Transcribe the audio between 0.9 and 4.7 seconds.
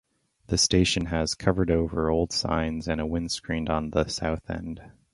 has covered-over old signs and a windscreen on the south